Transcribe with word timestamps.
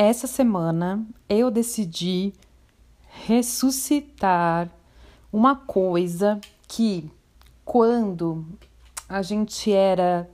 essa 0.00 0.28
semana 0.28 1.04
eu 1.28 1.50
decidi 1.50 2.32
ressuscitar 3.26 4.70
uma 5.32 5.56
coisa 5.56 6.40
que 6.68 7.10
quando 7.64 8.46
a 9.08 9.22
gente 9.22 9.72
era 9.72 10.30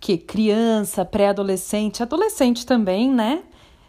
que 0.00 0.16
criança, 0.16 1.04
pré-adolescente, 1.04 2.02
adolescente 2.02 2.64
também, 2.64 3.10
né? 3.10 3.42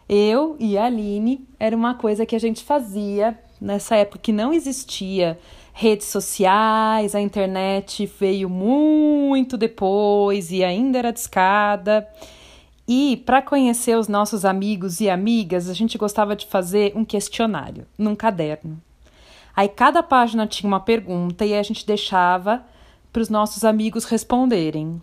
Eu 0.06 0.56
e 0.60 0.76
a 0.76 0.84
Aline 0.84 1.48
era 1.58 1.74
uma 1.74 1.94
coisa 1.94 2.26
que 2.26 2.36
a 2.36 2.38
gente 2.38 2.62
fazia 2.62 3.38
nessa 3.58 3.96
época 3.96 4.18
que 4.18 4.30
não 4.30 4.52
existia 4.52 5.38
redes 5.72 6.08
sociais, 6.08 7.14
a 7.14 7.20
internet 7.22 8.04
veio 8.20 8.50
muito 8.50 9.56
depois 9.56 10.50
e 10.50 10.62
ainda 10.62 10.98
era 10.98 11.12
discada. 11.12 12.06
E 12.88 13.16
para 13.26 13.42
conhecer 13.42 13.96
os 13.98 14.06
nossos 14.06 14.44
amigos 14.44 15.00
e 15.00 15.10
amigas, 15.10 15.68
a 15.68 15.74
gente 15.74 15.98
gostava 15.98 16.36
de 16.36 16.46
fazer 16.46 16.92
um 16.94 17.04
questionário 17.04 17.86
num 17.98 18.14
caderno. 18.14 18.80
Aí 19.54 19.68
cada 19.68 20.02
página 20.02 20.46
tinha 20.46 20.68
uma 20.68 20.78
pergunta 20.78 21.44
e 21.44 21.54
a 21.54 21.62
gente 21.62 21.86
deixava 21.86 22.64
para 23.12 23.22
os 23.22 23.28
nossos 23.28 23.64
amigos 23.64 24.04
responderem. 24.04 25.00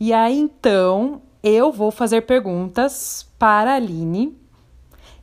E 0.00 0.12
aí 0.12 0.38
então 0.38 1.20
eu 1.42 1.72
vou 1.72 1.90
fazer 1.90 2.22
perguntas 2.22 3.28
para 3.38 3.72
a 3.72 3.74
Aline 3.74 4.36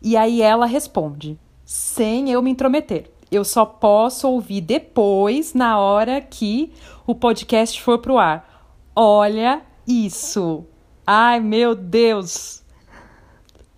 e 0.01 0.15
aí 0.15 0.41
ela 0.41 0.65
responde, 0.65 1.39
sem 1.65 2.29
eu 2.29 2.41
me 2.41 2.51
intrometer. 2.51 3.09
Eu 3.31 3.43
só 3.43 3.65
posso 3.65 4.27
ouvir 4.27 4.61
depois, 4.61 5.53
na 5.53 5.79
hora 5.79 6.19
que 6.19 6.73
o 7.05 7.13
podcast 7.13 7.81
for 7.81 7.99
pro 7.99 8.17
ar. 8.17 8.67
Olha 8.95 9.61
isso! 9.87 10.65
Ai, 11.11 11.39
meu 11.39 11.73
Deus! 11.73 12.63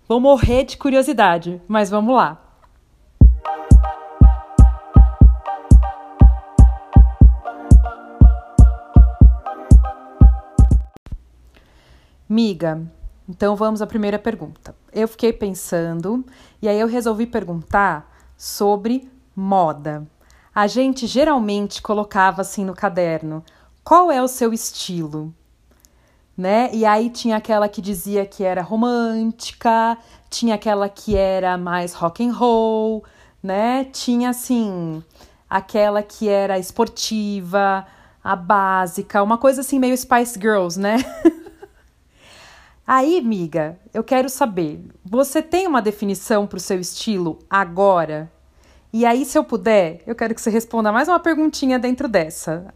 Vou 0.06 0.20
morrer 0.20 0.64
de 0.64 0.76
curiosidade, 0.76 1.62
mas 1.66 1.88
vamos 1.88 2.14
lá. 2.14 2.38
Miga, 12.28 12.82
então 13.26 13.56
vamos 13.56 13.80
à 13.80 13.86
primeira 13.86 14.18
pergunta. 14.18 14.76
Eu 14.92 15.08
fiquei 15.08 15.32
pensando 15.32 16.22
e 16.60 16.68
aí 16.68 16.78
eu 16.78 16.86
resolvi 16.86 17.24
perguntar 17.24 18.14
sobre 18.36 19.10
moda. 19.34 20.06
A 20.54 20.66
gente 20.66 21.06
geralmente 21.06 21.80
colocava 21.80 22.42
assim 22.42 22.62
no 22.62 22.74
caderno: 22.74 23.42
qual 23.82 24.12
é 24.12 24.22
o 24.22 24.28
seu 24.28 24.52
estilo? 24.52 25.34
Né? 26.42 26.70
E 26.72 26.84
aí 26.84 27.08
tinha 27.08 27.36
aquela 27.36 27.68
que 27.68 27.80
dizia 27.80 28.26
que 28.26 28.42
era 28.42 28.62
romântica, 28.62 29.96
tinha 30.28 30.56
aquela 30.56 30.88
que 30.88 31.16
era 31.16 31.56
mais 31.56 31.94
rock 31.94 32.26
and 32.26 32.32
roll, 32.32 33.04
né? 33.40 33.84
Tinha 33.92 34.30
assim 34.30 35.04
aquela 35.48 36.02
que 36.02 36.28
era 36.28 36.58
esportiva, 36.58 37.86
a 38.24 38.34
básica, 38.34 39.22
uma 39.22 39.38
coisa 39.38 39.60
assim 39.60 39.78
meio 39.78 39.96
Spice 39.96 40.36
Girls, 40.36 40.80
né? 40.80 40.96
aí, 42.84 43.20
miga, 43.20 43.78
eu 43.94 44.02
quero 44.02 44.28
saber, 44.28 44.84
você 45.04 45.40
tem 45.40 45.68
uma 45.68 45.80
definição 45.80 46.44
para 46.44 46.56
o 46.56 46.60
seu 46.60 46.80
estilo 46.80 47.38
agora? 47.48 48.28
E 48.92 49.06
aí, 49.06 49.24
se 49.24 49.38
eu 49.38 49.44
puder, 49.44 50.02
eu 50.08 50.16
quero 50.16 50.34
que 50.34 50.40
você 50.40 50.50
responda 50.50 50.90
mais 50.90 51.06
uma 51.06 51.20
perguntinha 51.20 51.78
dentro 51.78 52.08
dessa. 52.08 52.74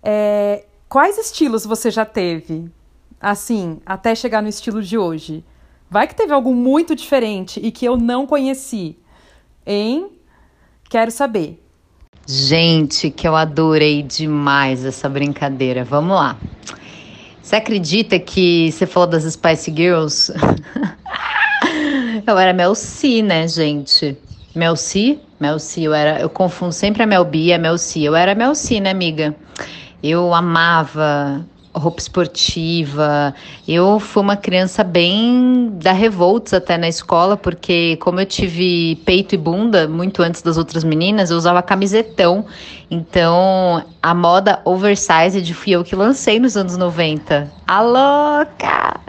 É, 0.00 0.64
Quais 0.88 1.18
estilos 1.18 1.66
você 1.66 1.90
já 1.90 2.04
teve? 2.04 2.70
Assim, 3.20 3.80
até 3.84 4.14
chegar 4.14 4.42
no 4.42 4.48
estilo 4.48 4.82
de 4.82 4.98
hoje. 4.98 5.44
Vai 5.90 6.06
que 6.06 6.14
teve 6.14 6.32
algo 6.32 6.54
muito 6.54 6.94
diferente 6.94 7.60
e 7.62 7.70
que 7.70 7.86
eu 7.86 7.96
não 7.96 8.26
conheci. 8.26 8.96
Hein? 9.64 10.10
Quero 10.88 11.10
saber. 11.10 11.62
Gente, 12.26 13.10
que 13.10 13.26
eu 13.26 13.36
adorei 13.36 14.02
demais 14.02 14.84
essa 14.84 15.08
brincadeira. 15.08 15.84
Vamos 15.84 16.16
lá. 16.16 16.36
Você 17.40 17.54
acredita 17.54 18.18
que 18.18 18.72
você 18.72 18.84
falou 18.84 19.08
das 19.08 19.22
Spice 19.32 19.72
Girls? 19.72 20.32
eu 22.26 22.36
era 22.36 22.52
Mel 22.52 22.74
C, 22.74 23.22
né, 23.22 23.46
gente? 23.46 24.18
Mel 24.52 24.74
C? 24.74 25.20
Mel 25.38 25.60
C, 25.60 25.82
eu 25.82 25.94
era. 25.94 26.18
Eu 26.20 26.28
confundo 26.28 26.72
sempre 26.72 27.04
a 27.04 27.06
Mel 27.06 27.24
B 27.24 27.38
e 27.38 27.52
a 27.52 27.58
Mel 27.58 27.78
C. 27.78 28.00
Eu 28.00 28.16
era 28.16 28.34
Mel 28.34 28.56
C, 28.56 28.80
né, 28.80 28.90
amiga? 28.90 29.36
Eu 30.02 30.34
amava 30.34 31.46
roupa 31.78 32.00
esportiva. 32.00 33.34
Eu 33.66 34.00
fui 34.00 34.22
uma 34.22 34.36
criança 34.36 34.82
bem 34.82 35.70
da 35.74 35.92
revoltos 35.92 36.52
até 36.54 36.76
na 36.76 36.88
escola, 36.88 37.36
porque 37.36 37.96
como 37.96 38.20
eu 38.20 38.26
tive 38.26 38.96
peito 39.04 39.34
e 39.34 39.38
bunda 39.38 39.86
muito 39.86 40.22
antes 40.22 40.42
das 40.42 40.56
outras 40.56 40.84
meninas, 40.84 41.30
eu 41.30 41.36
usava 41.36 41.62
camisetão. 41.62 42.46
Então, 42.90 43.84
a 44.02 44.14
moda 44.14 44.60
oversized 44.64 45.52
fui 45.54 45.72
eu 45.72 45.84
que 45.84 45.94
lancei 45.94 46.38
nos 46.38 46.56
anos 46.56 46.76
90. 46.76 47.52
A 47.66 47.80
louca! 47.82 49.00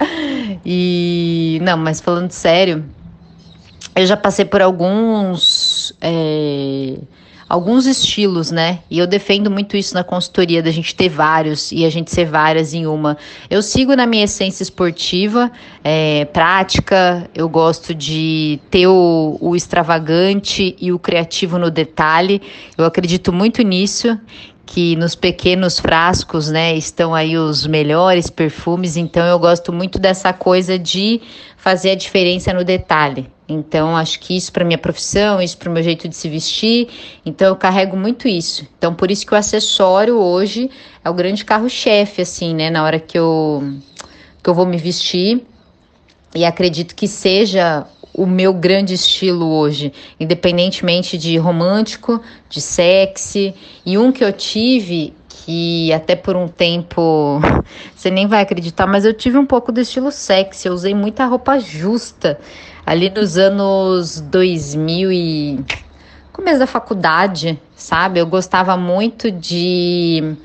E 0.65 1.59
não, 1.61 1.77
mas 1.77 2.01
falando 2.01 2.31
sério, 2.31 2.83
eu 3.95 4.05
já 4.05 4.17
passei 4.17 4.45
por 4.45 4.61
alguns 4.61 5.93
é 6.01 6.97
alguns 7.47 7.85
estilos, 7.85 8.51
né? 8.51 8.79
E 8.89 8.99
eu 8.99 9.07
defendo 9.07 9.49
muito 9.49 9.77
isso 9.77 9.93
na 9.93 10.03
consultoria, 10.03 10.61
da 10.61 10.71
gente 10.71 10.93
ter 10.95 11.09
vários 11.09 11.71
e 11.71 11.85
a 11.85 11.89
gente 11.89 12.11
ser 12.11 12.25
várias 12.25 12.73
em 12.73 12.85
uma. 12.85 13.17
Eu 13.49 13.61
sigo 13.61 13.95
na 13.95 14.05
minha 14.05 14.25
essência 14.25 14.63
esportiva, 14.63 15.51
é, 15.83 16.25
prática, 16.25 17.29
eu 17.33 17.47
gosto 17.47 17.93
de 17.93 18.59
ter 18.69 18.87
o, 18.87 19.37
o 19.39 19.55
extravagante 19.55 20.75
e 20.79 20.91
o 20.91 20.99
criativo 20.99 21.57
no 21.57 21.71
detalhe. 21.71 22.41
Eu 22.77 22.85
acredito 22.85 23.31
muito 23.31 23.61
nisso 23.61 24.19
que 24.65 24.97
nos 24.97 25.15
pequenos 25.15 25.79
frascos, 25.79 26.49
né, 26.49 26.75
estão 26.75 27.15
aí 27.15 27.37
os 27.37 27.65
melhores 27.65 28.29
perfumes, 28.29 28.97
então 28.97 29.25
eu 29.25 29.39
gosto 29.39 29.71
muito 29.71 29.97
dessa 29.97 30.33
coisa 30.33 30.77
de 30.77 31.21
fazer 31.55 31.91
a 31.91 31.95
diferença 31.95 32.53
no 32.53 32.65
detalhe. 32.65 33.36
Então, 33.49 33.95
acho 33.95 34.19
que 34.19 34.35
isso 34.35 34.51
para 34.51 34.65
minha 34.65 34.77
profissão, 34.77 35.41
isso 35.41 35.57
para 35.57 35.69
o 35.69 35.71
meu 35.71 35.81
jeito 35.81 36.09
de 36.09 36.15
se 36.15 36.27
vestir, 36.27 36.89
então 37.25 37.47
eu 37.47 37.55
carrego 37.55 37.95
muito 37.95 38.27
isso. 38.27 38.67
Então, 38.77 38.93
por 38.93 39.09
isso 39.09 39.25
que 39.25 39.33
o 39.33 39.37
acessório 39.37 40.17
hoje 40.17 40.69
é 41.03 41.09
o 41.09 41.13
grande 41.13 41.45
carro-chefe, 41.45 42.21
assim, 42.21 42.53
né, 42.53 42.69
na 42.69 42.83
hora 42.83 42.99
que 42.99 43.17
eu, 43.17 43.63
que 44.43 44.49
eu 44.49 44.53
vou 44.53 44.65
me 44.65 44.77
vestir. 44.77 45.45
E 46.35 46.43
acredito 46.43 46.93
que 46.93 47.07
seja 47.07 47.87
o 48.13 48.25
meu 48.25 48.51
grande 48.51 48.95
estilo 48.95 49.47
hoje, 49.47 49.93
independentemente 50.19 51.17
de 51.17 51.37
romântico, 51.37 52.21
de 52.49 52.59
sexy. 52.59 53.53
E 53.85 53.97
um 53.97 54.11
que 54.11 54.23
eu 54.23 54.33
tive, 54.33 55.13
que 55.47 55.93
até 55.93 56.13
por 56.13 56.35
um 56.35 56.49
tempo 56.49 57.39
você 57.95 58.11
nem 58.11 58.27
vai 58.27 58.41
acreditar, 58.41 58.85
mas 58.85 59.05
eu 59.05 59.13
tive 59.13 59.37
um 59.37 59.45
pouco 59.45 59.71
do 59.71 59.79
estilo 59.79 60.11
sexy. 60.11 60.67
Eu 60.67 60.73
usei 60.73 60.93
muita 60.93 61.25
roupa 61.25 61.57
justa 61.57 62.37
ali 62.85 63.09
nos 63.09 63.37
anos 63.37 64.19
2000 64.19 65.09
e 65.09 65.59
começo 66.33 66.59
da 66.59 66.67
faculdade, 66.67 67.57
sabe? 67.77 68.19
Eu 68.19 68.27
gostava 68.27 68.75
muito 68.75 69.31
de 69.31 70.35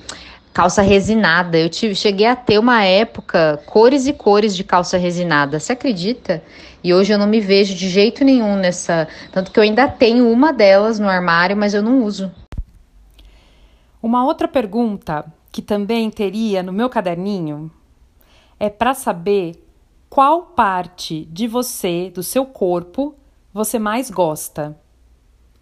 calça 0.55 0.83
resinada. 0.83 1.59
Eu 1.59 1.69
tive, 1.69 1.97
cheguei 1.97 2.27
a 2.27 2.37
ter 2.37 2.61
uma 2.61 2.85
época 2.85 3.61
cores 3.67 4.07
e 4.07 4.13
cores 4.13 4.55
de 4.55 4.63
calça 4.63 4.97
resinada. 4.97 5.59
Você 5.59 5.73
acredita? 5.73 6.41
E 6.85 6.95
hoje 6.95 7.13
eu 7.13 7.19
não 7.19 7.27
me 7.27 7.41
vejo 7.41 7.75
de 7.75 7.89
jeito 7.89 8.25
nenhum 8.25 8.55
nessa, 8.55 9.09
tanto 9.33 9.51
que 9.51 9.59
eu 9.59 9.65
ainda 9.65 9.89
tenho 9.89 10.31
uma 10.31 10.53
delas 10.53 11.01
no 11.01 11.09
armário, 11.09 11.57
mas 11.57 11.75
eu 11.75 11.83
não 11.83 12.05
uso. 12.05 12.31
Uma 14.03 14.25
outra 14.25 14.49
pergunta 14.49 15.25
que 15.53 15.63
também 15.63 16.11
teria 16.11 16.63
no 16.63 16.73
meu 16.73 16.91
caderninho 16.91 17.71
é 18.59 18.69
para 18.69 18.95
saber 18.95 19.65
qual 20.11 20.43
parte 20.43 21.25
de 21.27 21.47
você, 21.47 22.11
do 22.11 22.23
seu 22.23 22.45
corpo, 22.45 23.15
você 23.55 23.79
mais 23.79 24.11
gosta 24.11 24.77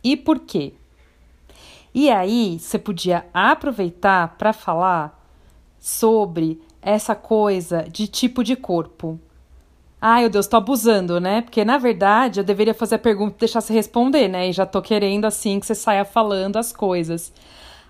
e 0.03 0.17
por 0.17 0.41
quê? 0.41 0.73
E 1.93 2.09
aí, 2.09 2.59
você 2.59 2.79
podia 2.79 3.27
aproveitar 3.35 4.37
para 4.39 4.53
falar 4.53 5.21
sobre 5.79 6.61
essa 6.81 7.15
coisa 7.15 7.85
de 7.91 8.07
tipo 8.07 8.43
de 8.43 8.57
corpo. 8.57 9.21
Ai, 10.01 10.23
meu 10.23 10.31
Deus, 10.31 10.47
tô 10.47 10.57
abusando, 10.57 11.21
né? 11.21 11.43
Porque 11.43 11.63
na 11.65 11.77
verdade 11.77 12.41
eu 12.41 12.45
deveria 12.45 12.73
fazer 12.73 12.95
a 12.95 12.99
pergunta 12.99 13.37
e 13.37 13.41
deixar 13.41 13.61
você 13.61 13.75
responder, 13.75 14.29
né? 14.29 14.49
E 14.49 14.53
já 14.53 14.65
tô 14.65 14.81
querendo 14.81 15.27
assim 15.27 15.61
que 15.61 15.67
você 15.67 15.75
saia 15.75 16.05
falando 16.05 16.57
as 16.57 16.73
coisas. 16.73 17.33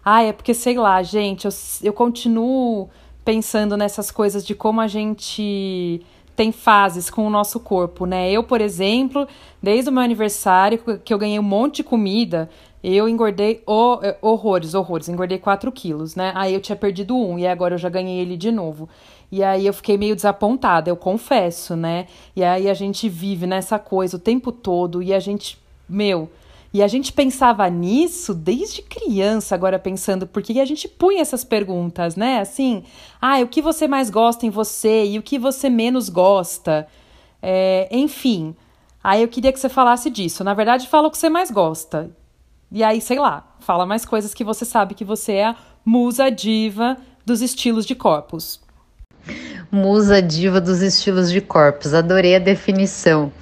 Ai, 0.04 0.28
é 0.28 0.32
porque 0.32 0.54
sei 0.54 0.78
lá, 0.78 1.02
gente, 1.02 1.44
eu, 1.46 1.52
eu 1.82 1.92
continuo 1.92 2.88
pensando 3.24 3.76
nessas 3.76 4.10
coisas 4.10 4.44
de 4.44 4.54
como 4.54 4.80
a 4.80 4.88
gente 4.88 6.00
tem 6.34 6.52
fases 6.52 7.10
com 7.10 7.26
o 7.26 7.30
nosso 7.30 7.60
corpo, 7.60 8.06
né? 8.06 8.30
Eu, 8.32 8.42
por 8.42 8.60
exemplo, 8.62 9.28
desde 9.62 9.90
o 9.90 9.92
meu 9.92 10.02
aniversário, 10.02 10.78
que 11.04 11.12
eu 11.12 11.18
ganhei 11.18 11.38
um 11.38 11.42
monte 11.42 11.76
de 11.76 11.84
comida, 11.84 12.48
Eu 12.82 13.06
engordei 13.08 13.62
oh, 13.66 13.98
horrores, 14.22 14.72
horrores. 14.74 15.08
Engordei 15.08 15.38
4 15.38 15.70
quilos, 15.70 16.16
né? 16.16 16.32
Aí 16.34 16.54
eu 16.54 16.60
tinha 16.60 16.76
perdido 16.76 17.14
um 17.14 17.38
e 17.38 17.46
agora 17.46 17.74
eu 17.74 17.78
já 17.78 17.90
ganhei 17.90 18.18
ele 18.20 18.36
de 18.38 18.50
novo. 18.50 18.88
E 19.30 19.44
aí 19.44 19.66
eu 19.66 19.72
fiquei 19.74 19.98
meio 19.98 20.16
desapontada, 20.16 20.90
eu 20.90 20.96
confesso, 20.96 21.76
né? 21.76 22.06
E 22.34 22.42
aí 22.42 22.68
a 22.68 22.74
gente 22.74 23.08
vive 23.08 23.46
nessa 23.46 23.78
coisa 23.78 24.16
o 24.16 24.20
tempo 24.20 24.50
todo 24.50 25.02
e 25.02 25.12
a 25.12 25.20
gente, 25.20 25.58
meu, 25.88 26.28
e 26.72 26.82
a 26.82 26.88
gente 26.88 27.12
pensava 27.12 27.68
nisso 27.68 28.32
desde 28.32 28.80
criança, 28.82 29.54
agora 29.54 29.78
pensando, 29.78 30.26
porque 30.26 30.60
a 30.60 30.64
gente 30.64 30.86
punha 30.88 31.20
essas 31.20 31.42
perguntas, 31.42 32.14
né? 32.14 32.38
Assim, 32.38 32.84
ah, 33.20 33.40
o 33.40 33.48
que 33.48 33.60
você 33.60 33.88
mais 33.88 34.08
gosta 34.08 34.46
em 34.46 34.50
você 34.50 35.04
e 35.04 35.18
o 35.18 35.22
que 35.22 35.38
você 35.38 35.68
menos 35.68 36.08
gosta? 36.08 36.86
É, 37.42 37.88
enfim, 37.90 38.54
aí 39.02 39.22
eu 39.22 39.28
queria 39.28 39.52
que 39.52 39.58
você 39.58 39.68
falasse 39.68 40.08
disso. 40.08 40.44
Na 40.44 40.54
verdade, 40.54 40.86
fala 40.86 41.08
o 41.08 41.10
que 41.10 41.18
você 41.18 41.28
mais 41.28 41.50
gosta. 41.50 42.10
E 42.70 42.84
aí, 42.84 43.00
sei 43.00 43.18
lá, 43.18 43.52
fala 43.58 43.84
mais 43.84 44.04
coisas 44.04 44.32
que 44.32 44.44
você 44.44 44.64
sabe 44.64 44.94
que 44.94 45.04
você 45.04 45.32
é 45.32 45.46
a 45.46 45.56
musa 45.84 46.30
diva 46.30 46.96
dos 47.26 47.42
estilos 47.42 47.84
de 47.84 47.96
corpos. 47.96 48.60
Musa 49.72 50.22
diva 50.22 50.60
dos 50.60 50.82
estilos 50.82 51.32
de 51.32 51.40
corpos, 51.40 51.94
adorei 51.94 52.36
a 52.36 52.38
definição. 52.38 53.32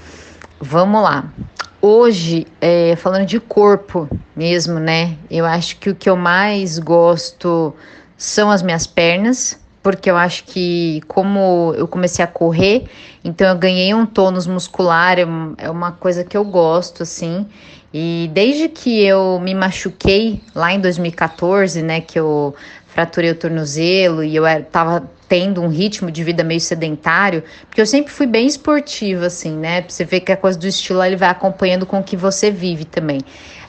Vamos 0.58 1.02
lá. 1.02 1.30
Hoje, 1.80 2.44
é, 2.60 2.96
falando 2.96 3.24
de 3.24 3.38
corpo 3.38 4.08
mesmo, 4.34 4.80
né? 4.80 5.16
Eu 5.30 5.46
acho 5.46 5.76
que 5.76 5.90
o 5.90 5.94
que 5.94 6.10
eu 6.10 6.16
mais 6.16 6.76
gosto 6.80 7.72
são 8.16 8.50
as 8.50 8.62
minhas 8.62 8.84
pernas, 8.84 9.60
porque 9.80 10.10
eu 10.10 10.16
acho 10.16 10.42
que 10.42 11.00
como 11.06 11.72
eu 11.76 11.86
comecei 11.86 12.24
a 12.24 12.28
correr, 12.28 12.86
então 13.22 13.46
eu 13.46 13.56
ganhei 13.56 13.94
um 13.94 14.04
tônus 14.04 14.44
muscular, 14.44 15.20
é, 15.20 15.26
é 15.56 15.70
uma 15.70 15.92
coisa 15.92 16.24
que 16.24 16.36
eu 16.36 16.44
gosto, 16.44 17.04
assim. 17.04 17.46
E 17.94 18.28
desde 18.34 18.68
que 18.68 19.04
eu 19.04 19.38
me 19.40 19.54
machuquei 19.54 20.42
lá 20.56 20.72
em 20.72 20.80
2014, 20.80 21.80
né, 21.80 22.00
que 22.00 22.18
eu 22.18 22.56
fraturei 22.88 23.30
o 23.30 23.36
tornozelo 23.36 24.24
e 24.24 24.34
eu 24.34 24.44
estava 24.44 25.08
tendo 25.28 25.60
um 25.60 25.68
ritmo 25.68 26.10
de 26.10 26.24
vida 26.24 26.42
meio 26.42 26.60
sedentário, 26.60 27.44
porque 27.68 27.80
eu 27.80 27.86
sempre 27.86 28.12
fui 28.12 28.26
bem 28.26 28.46
esportiva, 28.46 29.26
assim, 29.26 29.56
né? 29.56 29.84
Você 29.86 30.04
vê 30.04 30.20
que 30.20 30.32
a 30.32 30.36
coisa 30.36 30.58
do 30.58 30.66
estilo 30.66 31.02
ele 31.04 31.16
vai 31.16 31.28
acompanhando 31.28 31.84
com 31.84 31.98
o 31.98 32.02
que 32.02 32.16
você 32.16 32.50
vive 32.50 32.84
também. 32.84 33.20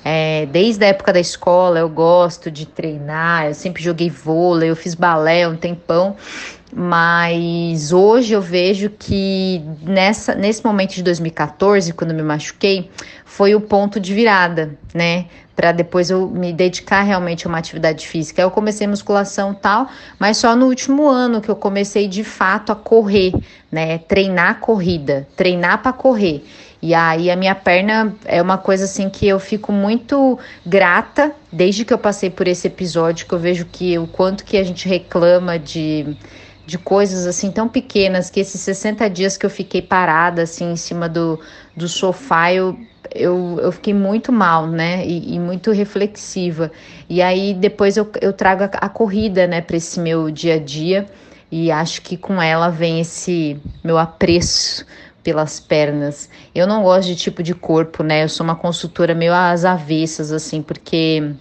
É, 0.03 0.45
desde 0.45 0.85
a 0.85 0.87
época 0.87 1.11
da 1.11 1.19
escola 1.19 1.79
eu 1.79 1.89
gosto 1.89 2.49
de 2.49 2.65
treinar, 2.65 3.47
eu 3.47 3.53
sempre 3.53 3.83
joguei 3.83 4.09
vôlei, 4.09 4.69
eu 4.69 4.75
fiz 4.75 4.95
balé 4.95 5.45
um 5.45 5.57
tempão, 5.57 6.15
mas 6.73 7.91
hoje 7.91 8.33
eu 8.33 8.41
vejo 8.41 8.89
que 8.89 9.61
nessa, 9.81 10.35
nesse 10.35 10.63
momento 10.63 10.93
de 10.93 11.03
2014, 11.03 11.91
quando 11.93 12.13
me 12.13 12.21
machuquei, 12.21 12.89
foi 13.25 13.55
o 13.55 13.61
ponto 13.61 13.99
de 13.99 14.13
virada, 14.13 14.77
né? 14.93 15.25
Para 15.59 15.73
depois 15.73 16.09
eu 16.09 16.25
me 16.25 16.53
dedicar 16.53 17.01
realmente 17.01 17.45
a 17.45 17.49
uma 17.49 17.57
atividade 17.57 18.07
física. 18.07 18.41
Eu 18.41 18.49
comecei 18.49 18.87
musculação 18.87 19.53
tal, 19.53 19.89
mas 20.17 20.37
só 20.37 20.55
no 20.55 20.67
último 20.67 21.09
ano 21.09 21.41
que 21.41 21.49
eu 21.49 21.55
comecei 21.55 22.07
de 22.07 22.23
fato 22.23 22.71
a 22.71 22.75
correr, 22.77 23.33
né? 23.69 23.97
Treinar 23.97 24.61
corrida, 24.61 25.27
treinar 25.35 25.81
para 25.83 25.91
correr. 25.91 26.45
E 26.81 26.93
aí 26.93 27.29
a 27.29 27.35
minha 27.35 27.53
perna 27.53 28.15
é 28.23 28.41
uma 28.41 28.57
coisa 28.57 28.85
assim 28.85 29.09
que 29.09 29.27
eu 29.27 29.37
fico 29.37 29.73
muito 29.73 30.39
grata 30.65 31.33
desde 31.51 31.83
que 31.83 31.93
eu 31.93 31.97
passei 31.97 32.29
por 32.29 32.47
esse 32.47 32.65
episódio, 32.65 33.27
que 33.27 33.33
eu 33.33 33.39
vejo 33.39 33.65
que 33.65 33.99
o 33.99 34.07
quanto 34.07 34.45
que 34.45 34.55
a 34.55 34.63
gente 34.63 34.87
reclama 34.87 35.59
de 35.59 36.15
de 36.69 36.77
coisas 36.77 37.25
assim 37.25 37.49
tão 37.49 37.67
pequenas 37.67 38.29
que 38.29 38.39
esses 38.39 38.61
60 38.61 39.09
dias 39.09 39.35
que 39.35 39.43
eu 39.43 39.49
fiquei 39.49 39.81
parada 39.81 40.43
assim 40.43 40.71
em 40.71 40.75
cima 40.75 41.09
do, 41.09 41.39
do 41.75 41.87
sofá, 41.87 42.53
eu, 42.53 42.77
eu, 43.13 43.59
eu 43.61 43.71
fiquei 43.71 43.93
muito 43.93 44.31
mal, 44.31 44.67
né? 44.67 45.05
E, 45.05 45.35
e 45.35 45.39
muito 45.39 45.71
reflexiva. 45.71 46.71
E 47.09 47.21
aí 47.21 47.53
depois 47.53 47.97
eu, 47.97 48.09
eu 48.21 48.33
trago 48.33 48.63
a, 48.63 48.67
a 48.67 48.89
corrida, 48.89 49.47
né, 49.47 49.61
para 49.61 49.77
esse 49.77 49.99
meu 49.99 50.29
dia 50.29 50.55
a 50.55 50.59
dia. 50.59 51.05
E 51.51 51.71
acho 51.71 52.01
que 52.01 52.15
com 52.15 52.41
ela 52.41 52.69
vem 52.69 52.99
esse 52.99 53.59
meu 53.83 53.97
apreço 53.97 54.85
pelas 55.23 55.59
pernas. 55.59 56.29
Eu 56.53 56.67
não 56.67 56.83
gosto 56.83 57.07
de 57.07 57.15
tipo 57.15 57.41
de 57.43 57.53
corpo, 57.53 58.03
né? 58.03 58.23
Eu 58.23 58.29
sou 58.29 58.43
uma 58.43 58.55
consultora 58.55 59.15
meio 59.15 59.33
às 59.33 59.65
avessas, 59.65 60.31
assim, 60.31 60.61
porque 60.61 61.33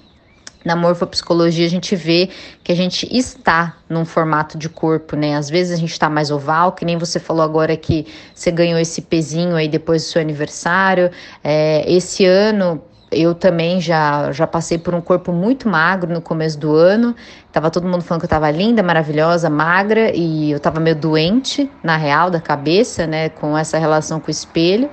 na 0.65 0.75
morfopsicologia 0.77 1.67
a 1.67 1.71
gente 1.71 1.95
vê 1.95 2.29
que 2.63 2.73
a 2.73 2.75
gente 2.75 3.09
está 3.17 3.77
num 3.89 4.05
formato 4.05 4.59
de 4.59 4.69
corpo, 4.69 5.17
né? 5.17 5.37
Às 5.37 5.49
vezes 5.49 5.73
a 5.73 5.77
gente 5.77 5.93
está 5.93 6.11
mais 6.11 6.31
oval, 6.31 6.73
que 6.73 6.85
nem 6.85 6.97
você 6.97 7.19
falou 7.19 7.43
agora 7.43 7.77
que 7.77 8.07
você 8.35 8.51
ganhou 8.51 8.79
esse 8.79 9.03
pezinho 9.03 9.57
aí 9.57 9.69
depois 9.69 10.03
do 10.03 10.09
seu 10.09 10.21
aniversário. 10.21 11.11
É, 11.43 11.91
esse 11.91 12.25
ano 12.25 12.83
eu 13.11 13.35
também 13.35 13.81
já, 13.81 14.31
já 14.33 14.47
passei 14.47 14.77
por 14.77 14.95
um 14.95 15.01
corpo 15.01 15.33
muito 15.33 15.69
magro 15.69 16.13
no 16.13 16.21
começo 16.21 16.59
do 16.59 16.75
ano. 16.75 17.15
Tava 17.51 17.71
todo 17.71 17.89
mundo 17.89 18.03
falando 18.03 18.21
que 18.21 18.27
eu 18.27 18.31
tava 18.31 18.51
linda, 18.51 18.83
maravilhosa, 18.83 19.49
magra 19.49 20.15
e 20.15 20.51
eu 20.51 20.61
tava 20.61 20.79
meio 20.79 20.97
doente, 20.97 21.71
na 21.83 21.97
real, 21.97 22.31
da 22.31 22.41
cabeça, 22.41 23.07
né, 23.07 23.31
com 23.31 23.57
essa 23.57 23.79
relação 23.79 24.21
com 24.21 24.29
o 24.29 24.31
espelho. 24.31 24.91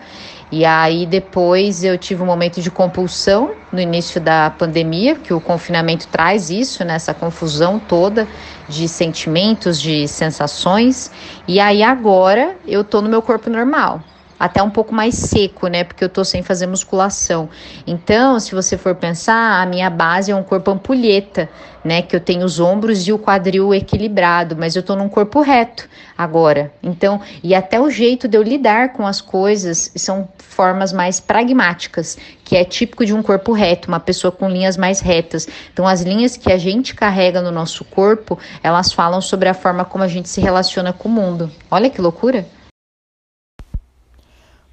E 0.52 0.64
aí 0.64 1.06
depois 1.06 1.84
eu 1.84 1.98
tive 1.98 2.24
um 2.24 2.26
momento 2.26 2.62
de 2.62 2.72
compulsão 2.72 3.52
no 3.72 3.82
início 3.82 4.22
da 4.22 4.50
pandemia, 4.50 5.16
que 5.16 5.34
o 5.34 5.42
confinamento 5.42 6.08
traz 6.08 6.50
isso, 6.50 6.86
né, 6.86 6.96
essa 6.96 7.14
confusão 7.14 7.78
toda 7.78 8.26
de 8.70 8.88
sentimentos, 8.88 9.82
de 9.82 10.08
sensações. 10.08 11.12
E 11.46 11.60
aí 11.60 11.84
agora 11.84 12.56
eu 12.66 12.84
tô 12.84 13.02
no 13.02 13.10
meu 13.10 13.22
corpo 13.22 13.50
normal 13.50 14.02
até 14.40 14.62
um 14.62 14.70
pouco 14.70 14.94
mais 14.94 15.16
seco, 15.16 15.68
né? 15.68 15.84
Porque 15.84 16.04
eu 16.04 16.10
tô 16.10 16.24
sem 16.24 16.44
fazer 16.44 16.68
musculação. 16.68 17.50
Então, 17.88 18.40
se 18.40 18.54
você 18.54 18.78
for 18.78 18.96
pensar, 18.96 19.62
a 19.62 19.66
minha 19.66 19.90
base 19.90 20.32
é 20.32 20.36
um 20.36 20.44
corpo 20.44 20.72
ampulheta, 20.72 21.50
né? 21.84 22.02
Que 22.02 22.16
eu 22.16 22.20
tenho 22.20 22.46
os 22.46 22.60
ombros 22.60 23.08
e 23.08 23.14
o 23.14 23.20
quadril 23.20 23.74
equilibrado, 23.74 24.56
mas 24.58 24.76
eu 24.76 24.84
tô 24.84 24.96
num 24.96 25.08
corpo 25.08 25.42
reto 25.42 25.88
agora. 26.18 26.72
Então, 26.84 27.22
e 27.44 27.56
até 27.56 27.80
o 27.80 27.90
jeito 27.90 28.28
de 28.28 28.38
eu 28.38 28.44
lidar 28.44 28.94
com 28.94 29.06
as 29.06 29.22
coisas 29.22 29.92
são 29.96 30.28
formas 30.38 30.92
mais 30.92 31.20
pragmáticas, 31.20 32.18
que 32.44 32.56
é 32.56 32.64
típico 32.64 33.06
de 33.06 33.14
um 33.14 33.22
corpo 33.22 33.52
reto, 33.52 33.88
uma 33.88 34.00
pessoa 34.00 34.31
com 34.31 34.50
linhas 34.50 34.78
mais 34.78 35.00
retas. 35.00 35.48
Então, 35.72 35.88
as 35.88 36.02
linhas 36.02 36.38
que 36.38 36.52
a 36.52 36.58
gente 36.58 36.94
carrega 36.94 37.42
no 37.42 37.52
nosso 37.52 37.84
corpo, 37.86 38.38
elas 38.64 38.92
falam 38.92 39.22
sobre 39.22 39.50
a 39.50 39.54
forma 39.54 39.86
como 39.86 40.04
a 40.04 40.08
gente 40.08 40.30
se 40.30 40.42
relaciona 40.42 40.92
com 40.92 41.08
o 41.08 41.12
mundo. 41.12 41.52
Olha 41.70 41.90
que 41.90 42.02
loucura! 42.02 42.46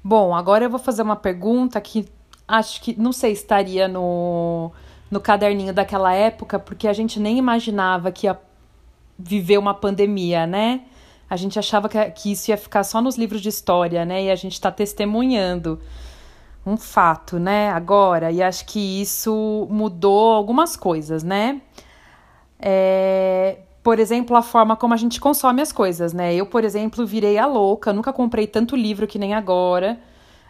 Bom, 0.03 0.35
agora 0.35 0.65
eu 0.65 0.69
vou 0.69 0.79
fazer 0.79 1.01
uma 1.01 1.15
pergunta 1.15 1.79
que 1.79 2.05
acho 2.47 2.81
que 2.81 2.99
não 2.99 3.13
sei 3.13 3.31
estaria 3.31 3.87
no, 3.87 4.71
no 5.09 5.21
caderninho 5.21 5.73
daquela 5.73 6.13
época, 6.13 6.59
porque 6.59 6.87
a 6.87 6.93
gente 6.93 7.19
nem 7.19 7.37
imaginava 7.37 8.11
que 8.11 8.27
ia 8.27 8.37
viver 9.17 9.57
uma 9.57 9.73
pandemia, 9.73 10.45
né? 10.45 10.81
A 11.29 11.37
gente 11.37 11.57
achava 11.57 11.87
que, 11.87 12.03
que 12.11 12.31
isso 12.33 12.51
ia 12.51 12.57
ficar 12.57 12.83
só 12.83 13.01
nos 13.01 13.17
livros 13.17 13.41
de 13.41 13.49
história, 13.49 14.03
né? 14.05 14.25
E 14.25 14.31
a 14.31 14.35
gente 14.35 14.53
está 14.53 14.69
testemunhando 14.71 15.79
um 16.65 16.75
fato, 16.77 17.39
né? 17.39 17.69
Agora, 17.71 18.31
e 18.31 18.43
acho 18.43 18.65
que 18.65 19.01
isso 19.01 19.67
mudou 19.69 20.33
algumas 20.33 20.75
coisas, 20.75 21.23
né? 21.23 21.61
É, 22.59 23.57
por 23.83 23.99
exemplo, 23.99 24.37
a 24.37 24.41
forma 24.41 24.77
como 24.77 24.93
a 24.93 24.97
gente 24.97 25.19
consome 25.19 25.61
as 25.61 25.73
coisas, 25.73 26.13
né? 26.13 26.33
Eu, 26.33 26.45
por 26.45 26.63
exemplo, 26.63 27.05
virei 27.05 27.37
a 27.37 27.45
louca, 27.45 27.91
nunca 27.91 28.13
comprei 28.13 28.47
tanto 28.47 28.77
livro 28.77 29.05
que 29.05 29.19
nem 29.19 29.33
agora. 29.33 29.99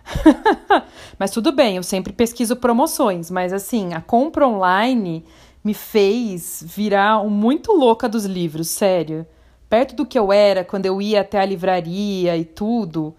mas 1.17 1.31
tudo 1.31 1.51
bem, 1.51 1.77
eu 1.77 1.83
sempre 1.83 2.13
pesquiso 2.13 2.55
promoções, 2.55 3.31
mas 3.31 3.51
assim, 3.51 3.93
a 3.93 4.01
compra 4.01 4.47
online 4.47 5.25
me 5.63 5.73
fez 5.73 6.63
virar 6.63 7.23
muito 7.23 7.71
louca 7.71 8.07
dos 8.07 8.25
livros, 8.25 8.67
sério. 8.67 9.25
Perto 9.67 9.95
do 9.95 10.05
que 10.05 10.19
eu 10.19 10.31
era 10.31 10.63
quando 10.63 10.85
eu 10.85 11.01
ia 11.01 11.21
até 11.21 11.39
a 11.39 11.45
livraria 11.45 12.37
e 12.37 12.45
tudo. 12.45 13.15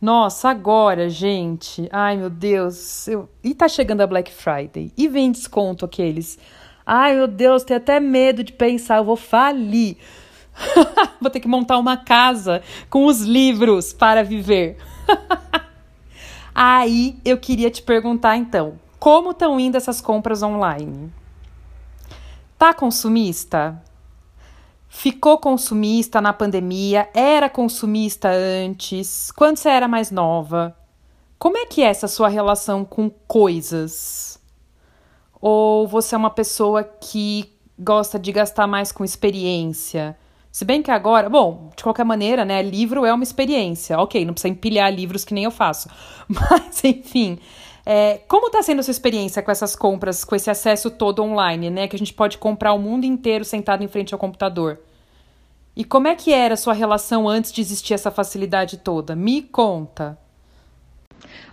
Nossa, 0.00 0.48
agora, 0.48 1.10
gente. 1.10 1.86
Ai, 1.92 2.16
meu 2.16 2.30
Deus. 2.30 3.06
Eu... 3.06 3.28
E 3.44 3.52
tá 3.52 3.68
chegando 3.68 4.00
a 4.00 4.06
Black 4.06 4.32
Friday. 4.32 4.92
E 4.96 5.08
vem 5.08 5.30
desconto 5.30 5.84
aqueles 5.84 6.38
Ai, 6.90 7.14
meu 7.16 7.28
Deus, 7.28 7.64
tenho 7.64 7.76
até 7.76 8.00
medo 8.00 8.42
de 8.42 8.50
pensar, 8.50 8.96
eu 8.96 9.04
vou 9.04 9.14
falir. 9.14 9.98
vou 11.20 11.30
ter 11.30 11.38
que 11.38 11.46
montar 11.46 11.76
uma 11.76 11.98
casa 11.98 12.62
com 12.88 13.04
os 13.04 13.20
livros 13.20 13.92
para 13.92 14.24
viver. 14.24 14.78
Aí 16.54 17.20
eu 17.26 17.36
queria 17.36 17.70
te 17.70 17.82
perguntar 17.82 18.38
então, 18.38 18.80
como 18.98 19.32
estão 19.32 19.60
indo 19.60 19.76
essas 19.76 20.00
compras 20.00 20.42
online? 20.42 21.12
Tá 22.56 22.72
consumista? 22.72 23.78
Ficou 24.88 25.36
consumista 25.36 26.22
na 26.22 26.32
pandemia? 26.32 27.10
Era 27.12 27.50
consumista 27.50 28.30
antes? 28.30 29.30
Quando 29.32 29.58
você 29.58 29.68
era 29.68 29.86
mais 29.86 30.10
nova? 30.10 30.74
Como 31.38 31.58
é 31.58 31.66
que 31.66 31.82
é 31.82 31.88
essa 31.88 32.08
sua 32.08 32.30
relação 32.30 32.82
com 32.82 33.10
coisas? 33.10 34.40
Ou 35.40 35.86
você 35.86 36.14
é 36.14 36.18
uma 36.18 36.30
pessoa 36.30 36.82
que 36.84 37.52
gosta 37.78 38.18
de 38.18 38.32
gastar 38.32 38.66
mais 38.66 38.90
com 38.92 39.04
experiência? 39.04 40.16
Se 40.50 40.64
bem 40.64 40.82
que 40.82 40.90
agora, 40.90 41.28
bom, 41.28 41.70
de 41.76 41.82
qualquer 41.82 42.04
maneira, 42.04 42.44
né, 42.44 42.62
livro 42.62 43.04
é 43.04 43.12
uma 43.12 43.22
experiência. 43.22 43.98
Ok, 43.98 44.24
não 44.24 44.32
precisa 44.34 44.52
empilhar 44.52 44.92
livros 44.92 45.24
que 45.24 45.34
nem 45.34 45.44
eu 45.44 45.50
faço. 45.50 45.88
Mas, 46.28 46.82
enfim, 46.84 47.38
É, 47.90 48.18
como 48.28 48.48
está 48.48 48.62
sendo 48.62 48.80
a 48.80 48.82
sua 48.82 48.90
experiência 48.90 49.42
com 49.42 49.50
essas 49.50 49.74
compras, 49.74 50.22
com 50.22 50.34
esse 50.36 50.50
acesso 50.50 50.90
todo 50.90 51.22
online, 51.22 51.70
né? 51.70 51.88
Que 51.88 51.96
a 51.96 51.98
gente 51.98 52.12
pode 52.12 52.36
comprar 52.36 52.74
o 52.74 52.78
mundo 52.78 53.04
inteiro 53.06 53.46
sentado 53.46 53.82
em 53.82 53.88
frente 53.88 54.12
ao 54.12 54.20
computador. 54.20 54.78
E 55.74 55.84
como 55.84 56.06
é 56.06 56.14
que 56.14 56.30
era 56.30 56.52
a 56.52 56.56
sua 56.56 56.74
relação 56.74 57.26
antes 57.26 57.50
de 57.50 57.62
existir 57.62 57.94
essa 57.94 58.10
facilidade 58.10 58.76
toda? 58.78 59.16
Me 59.16 59.40
conta. 59.40 60.18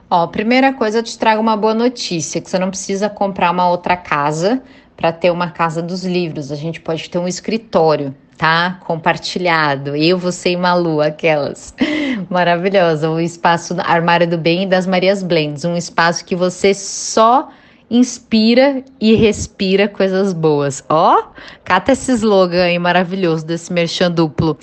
Ó, 0.10 0.28
primeira 0.28 0.72
coisa, 0.72 1.00
eu 1.00 1.04
te 1.04 1.18
trago 1.18 1.42
uma 1.42 1.58
boa 1.58 1.74
notícia, 1.74 2.40
que 2.40 2.50
você 2.50 2.60
não 2.60 2.70
precisa 2.70 3.10
comprar 3.10 3.52
uma 3.52 3.70
outra 3.70 3.98
casa 3.98 4.62
para 4.96 5.12
ter 5.12 5.32
uma 5.32 5.50
casa 5.50 5.82
dos 5.82 6.06
livros. 6.06 6.52
A 6.52 6.56
gente 6.56 6.80
pode 6.80 7.10
ter 7.10 7.18
um 7.18 7.28
escritório, 7.28 8.16
tá? 8.38 8.80
Compartilhado. 8.86 9.96
Eu, 9.96 10.18
você 10.18 10.52
e 10.52 10.58
Malu, 10.58 11.02
aquelas. 11.02 11.74
Maravilhosa. 12.30 13.10
O 13.10 13.20
espaço 13.20 13.76
Armário 13.80 14.28
do 14.28 14.38
Bem 14.38 14.64
e 14.64 14.68
das 14.68 14.86
Marias 14.86 15.24
Blends. 15.24 15.66
Um 15.66 15.76
espaço 15.76 16.24
que 16.24 16.36
você 16.36 16.74
só 16.74 17.50
inspira 17.90 18.84
e 19.02 19.16
respira 19.16 19.88
coisas 19.88 20.34
boas. 20.34 20.84
Ó, 20.88 21.24
cata 21.64 21.92
esse 21.92 22.12
slogan 22.14 22.64
aí 22.64 22.80
maravilhoso 22.80 23.46
desse 23.46 23.74
merchan 23.74 24.12
duplo. 24.12 24.58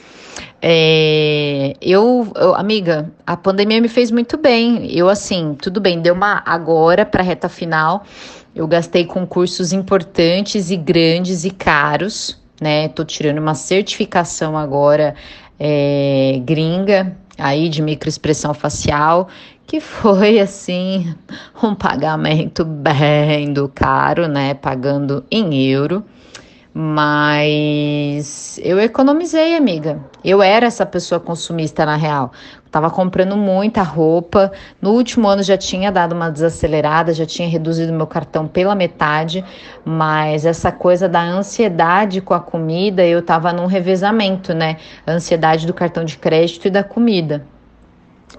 É, 0.64 1.75
eu, 1.81 2.33
eu, 2.37 2.54
amiga, 2.54 3.11
a 3.26 3.37
pandemia 3.37 3.81
me 3.81 3.88
fez 3.88 4.12
muito 4.12 4.37
bem. 4.38 4.87
Eu, 4.97 5.09
assim, 5.09 5.57
tudo 5.61 5.81
bem, 5.81 6.00
deu 6.00 6.14
uma 6.14 6.40
agora 6.47 7.04
para 7.04 7.23
reta 7.23 7.49
final. 7.49 8.04
Eu 8.54 8.69
gastei 8.69 9.04
com 9.04 9.26
cursos 9.26 9.73
importantes 9.73 10.71
e 10.71 10.76
grandes 10.76 11.45
e 11.45 11.50
caros, 11.50 12.40
né? 12.61 12.88
Tô 12.88 13.04
tirando 13.04 13.38
uma 13.38 13.54
certificação 13.54 14.57
agora 14.57 15.16
é, 15.59 16.40
gringa 16.45 17.16
aí 17.37 17.69
de 17.69 17.83
microexpressão 17.83 18.54
facial 18.54 19.28
que 19.66 19.81
foi 19.81 20.38
assim 20.38 21.14
um 21.62 21.75
pagamento 21.75 22.64
bem 22.64 23.52
do 23.52 23.69
caro, 23.69 24.28
né? 24.28 24.54
Pagando 24.54 25.25
em 25.31 25.64
euro. 25.64 26.04
Mas 26.75 28.59
eu 28.62 28.81
economizei, 28.81 29.55
amiga. 29.55 30.00
Eu 30.25 30.43
era 30.43 30.67
essa 30.67 30.87
pessoa 30.87 31.21
consumista 31.21 31.85
na 31.85 31.97
real. 31.97 32.33
Tava 32.71 32.91
comprando 32.91 33.37
muita 33.37 33.83
roupa. 33.83 34.50
No 34.81 34.93
último 34.93 35.29
ano 35.29 35.43
já 35.43 35.59
tinha 35.59 35.93
dado 35.93 36.14
uma 36.14 36.31
desacelerada, 36.31 37.12
já 37.12 37.26
tinha 37.26 37.47
reduzido 37.47 37.93
meu 37.93 38.07
cartão 38.07 38.49
pela 38.49 38.75
metade, 38.75 39.45
mas 39.85 40.47
essa 40.47 40.73
coisa 40.73 41.07
da 41.07 41.23
ansiedade 41.23 42.23
com 42.23 42.33
a 42.33 42.41
comida, 42.41 43.05
eu 43.05 43.21
tava 43.21 43.52
num 43.52 43.67
revezamento, 43.67 44.55
né? 44.55 44.79
A 45.07 45.12
ansiedade 45.12 45.67
do 45.67 45.75
cartão 45.75 46.07
de 46.07 46.17
crédito 46.17 46.69
e 46.69 46.71
da 46.71 46.83
comida. 46.83 47.45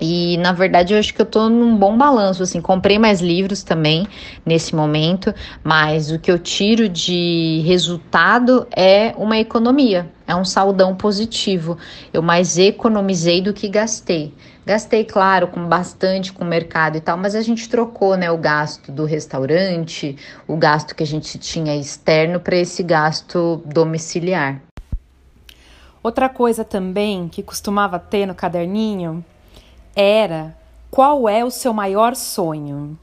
E 0.02 0.38
na 0.38 0.52
verdade 0.52 0.94
eu 0.94 1.00
acho 1.00 1.14
que 1.14 1.22
eu 1.22 1.26
tô 1.26 1.50
num 1.50 1.78
bom 1.78 1.98
balanço, 1.98 2.44
assim, 2.44 2.60
comprei 2.60 2.98
mais 2.98 3.22
livros 3.22 3.64
também 3.64 4.08
nesse 4.46 4.76
momento, 4.76 5.34
mas 5.64 6.12
o 6.12 6.20
que 6.20 6.32
eu 6.32 6.40
tiro 6.40 6.90
de 6.90 7.64
resultado 7.66 8.68
é 8.76 9.14
uma 9.18 9.38
economia, 9.38 10.10
é 10.28 10.36
um 10.36 10.46
saldão 10.46 10.96
positivo. 10.96 11.78
Eu 12.12 12.22
mais 12.22 12.58
economizei 12.58 13.42
do 13.42 13.54
que 13.54 13.68
gastei. 13.68 14.34
Gastei, 14.66 15.04
claro, 15.04 15.48
com 15.48 15.68
bastante 15.68 16.32
com 16.32 16.46
o 16.46 16.48
mercado 16.48 16.96
e 16.96 17.02
tal, 17.02 17.18
mas 17.18 17.36
a 17.36 17.42
gente 17.42 17.68
trocou, 17.68 18.16
né, 18.16 18.32
o 18.32 18.38
gasto 18.38 18.94
do 18.94 19.04
restaurante, 19.04 20.16
o 20.48 20.56
gasto 20.56 20.96
que 20.96 21.04
a 21.04 21.08
gente 21.08 21.38
tinha 21.38 21.76
externo 21.76 22.40
para 22.40 22.56
esse 22.56 22.82
gasto 22.82 23.62
domiciliar. 23.66 24.62
Outra 26.02 26.30
coisa 26.30 26.64
também 26.64 27.28
que 27.28 27.44
costumava 27.44 28.00
ter 28.00 28.26
no 28.26 28.36
caderninho 28.36 29.24
era 29.96 30.58
qual 30.90 31.28
é 31.28 31.44
o 31.44 31.50
seu 31.50 31.74
maior 31.74 32.16
sonho? 32.16 32.98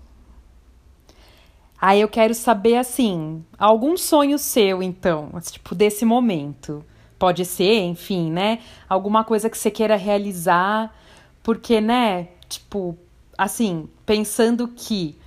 Aí 1.80 2.00
eu 2.00 2.08
quero 2.08 2.34
saber 2.34 2.76
assim, 2.76 3.44
algum 3.58 3.96
sonho 3.96 4.38
seu 4.38 4.82
então, 4.82 5.30
tipo 5.50 5.74
desse 5.74 6.04
momento. 6.04 6.84
Pode 7.18 7.44
ser, 7.44 7.80
enfim, 7.80 8.30
né? 8.30 8.60
Alguma 8.88 9.24
coisa 9.24 9.50
que 9.50 9.58
você 9.58 9.70
queira 9.70 9.96
realizar, 9.96 10.94
porque, 11.42 11.80
né, 11.80 12.28
tipo, 12.48 12.96
assim, 13.36 13.88
pensando 14.06 14.68
que 14.68 15.18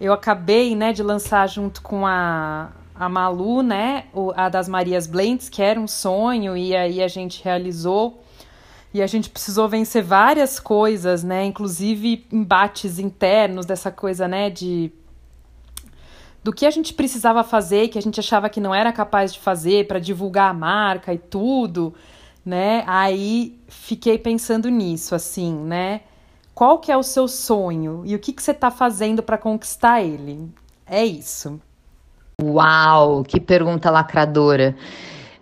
eu 0.00 0.12
acabei, 0.12 0.74
né, 0.74 0.92
de 0.92 1.02
lançar 1.02 1.48
junto 1.48 1.82
com 1.82 2.06
a, 2.06 2.70
a 2.94 3.08
Malu, 3.08 3.62
né, 3.62 4.04
a 4.34 4.48
das 4.48 4.68
Marias 4.68 5.06
Blends, 5.06 5.48
que 5.48 5.60
era 5.60 5.78
um 5.78 5.88
sonho, 5.88 6.56
e 6.56 6.74
aí 6.74 7.02
a 7.02 7.08
gente 7.08 7.42
realizou 7.42 8.22
e 8.92 9.02
a 9.02 9.06
gente 9.06 9.28
precisou 9.28 9.68
vencer 9.68 10.02
várias 10.02 10.58
coisas, 10.58 11.22
né? 11.22 11.44
Inclusive 11.44 12.26
embates 12.32 12.98
internos 12.98 13.66
dessa 13.66 13.90
coisa, 13.90 14.26
né? 14.26 14.50
De 14.50 14.92
do 16.42 16.52
que 16.52 16.64
a 16.64 16.70
gente 16.70 16.94
precisava 16.94 17.44
fazer, 17.44 17.88
que 17.88 17.98
a 17.98 18.02
gente 18.02 18.18
achava 18.18 18.48
que 18.48 18.60
não 18.60 18.74
era 18.74 18.92
capaz 18.92 19.34
de 19.34 19.40
fazer 19.40 19.86
para 19.86 19.98
divulgar 19.98 20.50
a 20.50 20.54
marca 20.54 21.12
e 21.12 21.18
tudo, 21.18 21.92
né? 22.44 22.84
Aí 22.86 23.58
fiquei 23.68 24.16
pensando 24.16 24.70
nisso, 24.70 25.14
assim, 25.14 25.52
né? 25.54 26.02
Qual 26.54 26.78
que 26.78 26.90
é 26.90 26.96
o 26.96 27.02
seu 27.02 27.28
sonho 27.28 28.02
e 28.06 28.14
o 28.14 28.18
que, 28.18 28.32
que 28.32 28.42
você 28.42 28.52
está 28.52 28.70
fazendo 28.70 29.22
para 29.22 29.36
conquistar 29.36 30.00
ele? 30.00 30.50
É 30.86 31.04
isso. 31.04 31.60
Uau, 32.42 33.22
que 33.24 33.40
pergunta 33.40 33.90
lacradora. 33.90 34.74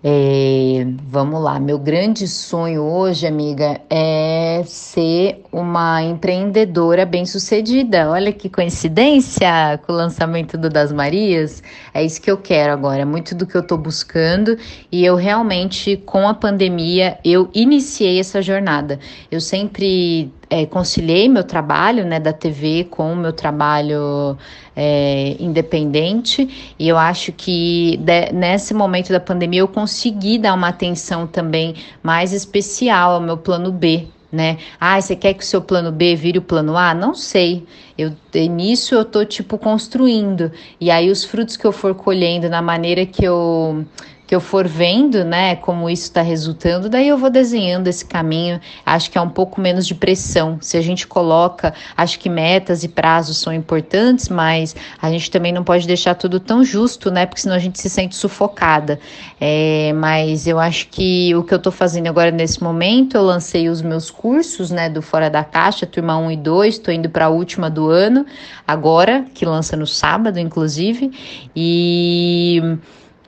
É, 0.05 0.87
vamos 1.09 1.43
lá, 1.43 1.59
meu 1.59 1.79
grande 1.79 2.29
sonho 2.29 2.83
hoje, 2.83 3.27
amiga, 3.27 3.81
é 3.91 4.36
ser 4.65 5.43
uma 5.53 6.03
empreendedora 6.03 7.05
bem-sucedida. 7.05 8.11
Olha 8.11 8.33
que 8.33 8.49
coincidência 8.49 9.81
com 9.87 9.93
o 9.93 9.97
lançamento 9.97 10.57
do 10.57 10.69
Das 10.69 10.93
Marias. 10.93 11.63
É 11.93 12.05
isso 12.05 12.21
que 12.21 12.31
eu 12.31 12.37
quero 12.37 12.73
agora, 12.73 13.03
é 13.03 13.05
muito 13.05 13.35
do 13.35 13.47
que 13.47 13.57
eu 13.57 13.63
tô 13.63 13.77
buscando 13.77 14.57
e 14.91 15.05
eu 15.05 15.17
realmente, 15.17 15.97
com 15.97 16.29
a 16.29 16.35
pandemia, 16.35 17.19
eu 17.25 17.49
iniciei 17.55 18.21
essa 18.21 18.41
jornada. 18.41 18.99
Eu 19.31 19.41
sempre 19.41 20.33
é, 20.49 20.65
conciliei 20.67 21.29
meu 21.29 21.45
trabalho 21.45 22.05
né, 22.05 22.21
da 22.21 22.33
TV 22.33 22.85
com 22.91 23.13
o 23.13 23.17
meu 23.17 23.33
trabalho 23.33 24.37
é, 24.75 25.37
independente 25.41 26.75
e 26.79 26.89
eu 26.89 26.97
acho 26.97 27.33
que 27.33 27.97
de, 27.99 28.33
nesse 28.33 28.73
momento 28.73 29.11
da 29.11 29.21
pandemia 29.21 29.61
eu 29.61 29.69
consegui 29.69 30.39
dar 30.39 30.55
uma 30.55 30.69
atenção 30.69 31.27
também 31.27 31.75
mais 32.03 32.33
especial 32.33 33.15
ao 33.15 33.21
meu 33.21 33.37
plano 33.37 33.73
B. 33.73 34.07
Né? 34.37 34.59
Ah, 34.79 35.01
você 35.01 35.17
quer 35.17 35.33
que 35.33 35.43
o 35.43 35.47
seu 35.47 35.63
plano 35.63 35.91
B 35.91 36.15
vire 36.15 36.39
o 36.39 36.43
plano 36.43 36.77
A? 36.77 36.93
Não 36.93 37.15
sei. 37.15 37.65
Eu 37.97 38.13
nisso 38.51 38.95
eu 38.95 39.03
tô 39.03 39.25
tipo 39.25 39.57
construindo. 39.57 40.53
E 40.79 40.91
aí 40.91 41.11
os 41.11 41.25
frutos 41.25 41.57
que 41.57 41.67
eu 41.67 41.73
for 41.73 41.95
colhendo 41.95 42.47
na 42.51 42.61
maneira 42.61 43.07
que 43.07 43.25
eu 43.25 43.87
que 44.27 44.35
eu 44.35 44.41
for 44.41 44.67
vendo, 44.67 45.25
né, 45.25 45.55
como 45.57 45.89
isso 45.89 46.05
está 46.05 46.21
resultando, 46.21 46.89
daí 46.89 47.09
eu 47.09 47.17
vou 47.17 47.31
desenhando 47.31 47.87
esse 47.87 48.05
caminho. 48.05 48.61
Acho 48.85 49.11
que 49.11 49.17
é 49.17 49.21
um 49.21 49.29
pouco 49.29 49.61
menos 49.61 49.87
de 49.87 49.95
pressão. 49.95 50.59
Se 50.61 50.77
a 50.77 50.83
gente 50.83 51.07
coloca, 51.07 51.73
acho 51.97 52.19
que 52.19 52.29
metas 52.29 52.83
e 52.83 52.89
prazos 52.89 53.39
são 53.39 53.53
importantes, 53.53 54.29
mas 54.29 54.75
a 55.01 55.09
gente 55.11 55.31
também 55.31 55.53
não 55.53 55.63
pode 55.63 55.87
deixar 55.87 56.17
tudo 56.17 56.41
tão 56.41 56.65
justo, 56.65 57.11
né, 57.11 57.25
porque 57.25 57.41
senão 57.41 57.55
a 57.55 57.61
gente 57.61 57.81
se 57.81 57.89
sente 57.89 58.17
sufocada. 58.17 58.99
É, 59.41 59.93
mas 59.95 60.47
eu 60.47 60.59
acho 60.59 60.89
que 60.89 61.33
o 61.35 61.45
que 61.45 61.55
eu 61.55 61.59
estou 61.59 61.73
fazendo 61.73 62.09
agora 62.09 62.33
nesse 62.33 62.61
momento, 62.63 63.17
eu 63.17 63.23
lancei 63.23 63.69
os 63.69 63.81
meus 63.81 64.11
cursos, 64.11 64.71
né, 64.71 64.91
do 64.91 65.01
Fora 65.01 65.31
da 65.31 65.45
Caixa, 65.45 65.87
turma 65.87 66.19
1 66.19 66.33
e 66.33 66.37
2, 66.37 66.75
estou 66.75 66.93
indo 66.93 67.09
para 67.09 67.27
a 67.27 67.29
última 67.29 67.71
do 67.71 67.89
ano, 67.91 68.27
agora, 68.67 69.25
que 69.33 69.45
lança 69.45 69.77
no 69.77 69.87
sábado, 69.87 70.41
inclusive, 70.41 71.13
e 71.55 72.61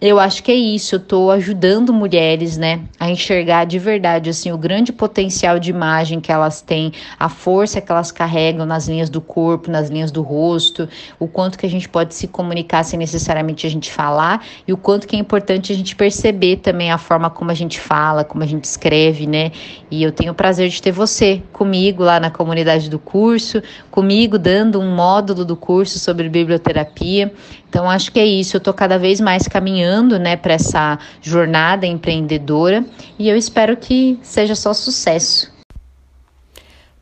eu 0.01 0.21
acho 0.21 0.45
que 0.45 0.53
é 0.53 0.55
isso, 0.55 0.95
eu 0.95 1.01
estou 1.01 1.31
ajudando 1.33 1.93
mulheres, 1.93 2.57
né, 2.57 2.83
a 3.01 3.11
enxergar 3.11 3.65
de 3.65 3.81
verdade, 3.81 4.31
assim, 4.31 4.53
o 4.53 4.57
grande 4.57 4.93
potencial 4.93 5.59
de 5.59 5.71
imagem 5.71 6.21
que 6.21 6.31
elas 6.31 6.61
têm, 6.61 6.93
a 7.19 7.29
força 7.29 7.81
que 7.81 7.91
elas 7.91 8.13
carregam 8.13 8.65
nas 8.65 8.87
linhas 8.87 9.11
do 9.11 9.21
corpo, 9.21 9.71
nas 9.71 9.91
linhas 9.91 10.13
do 10.13 10.23
rosto, 10.23 10.89
o 11.19 11.27
quanto 11.27 11.59
que 11.59 11.67
a 11.67 11.69
gente 11.69 11.89
pode 11.89 12.15
se 12.15 12.29
comunicar 12.29 12.85
sem 12.85 12.97
necessariamente 12.97 13.67
a 13.67 13.71
gente 13.71 13.91
falar 13.91 14.45
e 14.69 14.73
o 14.73 14.77
quanto 14.77 15.07
que 15.07 15.17
é 15.17 15.19
importante 15.19 15.73
a 15.73 15.75
gente 15.75 15.97
perceber 15.97 16.59
também 16.59 16.93
a 16.93 16.99
forma 16.99 17.29
como 17.29 17.51
a 17.51 17.55
gente 17.55 17.81
fala, 17.81 18.23
como 18.23 18.45
a 18.45 18.47
gente 18.47 18.65
escreve, 18.65 19.27
né, 19.27 19.51
e 19.91 20.01
eu 20.01 20.13
tenho 20.13 20.31
o 20.31 20.35
prazer 20.35 20.69
de 20.69 20.81
ter 20.81 20.93
você 20.93 21.43
comigo 21.53 22.05
lá 22.05 22.21
na 22.21 22.31
comunidade 22.31 22.89
do 22.89 23.01
curso, 23.01 23.61
comigo 23.91 24.39
dando 24.39 24.79
um 24.79 24.95
módulo 24.95 25.45
do 25.45 25.57
curso 25.57 25.99
sobre 25.99 26.29
biblioterapia, 26.29 27.33
então 27.69 27.89
acho 27.91 28.11
que 28.11 28.19
é 28.19 28.25
isso, 28.25 28.57
eu 28.57 28.59
estou 28.59 28.73
cada 28.73 28.99
vez 28.99 29.21
mais 29.21 29.47
caminhando, 29.47 29.88
né, 30.19 30.37
para 30.37 30.55
essa 30.55 30.99
jornada 31.21 31.87
empreendedora 31.87 32.85
e 33.19 33.29
eu 33.29 33.37
espero 33.37 33.77
que 33.77 34.19
seja 34.23 34.55
só 34.55 34.73
sucesso. 34.75 35.53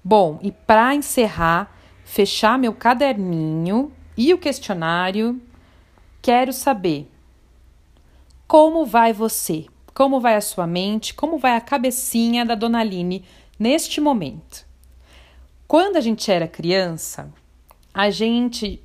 Bom, 0.02 0.38
e 0.42 0.52
para 0.52 0.94
encerrar, 0.94 1.76
fechar 2.04 2.58
meu 2.58 2.72
caderninho 2.72 3.90
e 4.16 4.32
o 4.32 4.38
questionário, 4.38 5.40
quero 6.22 6.52
saber 6.52 7.10
como 8.46 8.86
vai 8.86 9.12
você? 9.12 9.66
Como 9.92 10.20
vai 10.20 10.36
a 10.36 10.40
sua 10.40 10.66
mente? 10.66 11.12
Como 11.14 11.36
vai 11.36 11.56
a 11.56 11.60
cabecinha 11.60 12.44
da 12.44 12.54
Dona 12.54 12.78
Aline 12.78 13.24
neste 13.58 14.00
momento? 14.00 14.64
Quando 15.66 15.96
a 15.96 16.00
gente 16.00 16.30
era 16.30 16.46
criança, 16.46 17.32
a 17.92 18.08
gente 18.08 18.80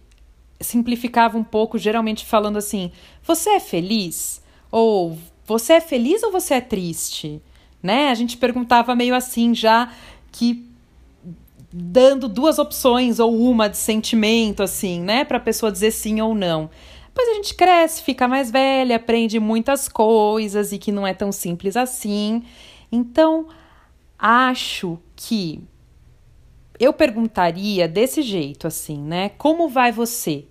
simplificava 0.61 1.37
um 1.37 1.43
pouco, 1.43 1.77
geralmente 1.77 2.25
falando 2.25 2.57
assim: 2.57 2.91
você 3.23 3.51
é 3.51 3.59
feliz? 3.59 4.41
Ou 4.71 5.17
você 5.45 5.73
é 5.73 5.81
feliz 5.81 6.23
ou 6.23 6.31
você 6.31 6.55
é 6.55 6.61
triste? 6.61 7.41
Né? 7.81 8.09
A 8.09 8.13
gente 8.13 8.37
perguntava 8.37 8.95
meio 8.95 9.15
assim, 9.15 9.55
já 9.55 9.91
que 10.31 10.65
dando 11.73 12.27
duas 12.27 12.59
opções 12.59 13.19
ou 13.19 13.35
uma 13.35 13.67
de 13.67 13.77
sentimento, 13.77 14.61
assim, 14.61 15.01
né? 15.01 15.23
Para 15.23 15.37
a 15.37 15.41
pessoa 15.41 15.71
dizer 15.71 15.91
sim 15.91 16.21
ou 16.21 16.35
não. 16.35 16.69
Depois 17.07 17.27
a 17.29 17.33
gente 17.33 17.55
cresce, 17.55 18.01
fica 18.01 18.27
mais 18.27 18.51
velha, 18.51 18.95
aprende 18.95 19.39
muitas 19.39 19.89
coisas 19.89 20.71
e 20.71 20.77
que 20.77 20.91
não 20.91 21.05
é 21.05 21.13
tão 21.13 21.31
simples 21.31 21.75
assim. 21.75 22.43
Então, 22.91 23.47
acho 24.17 24.97
que 25.15 25.61
eu 26.79 26.93
perguntaria 26.93 27.87
desse 27.87 28.21
jeito, 28.21 28.65
assim, 28.65 28.97
né? 28.97 29.29
Como 29.37 29.69
vai 29.69 29.91
você? 29.91 30.45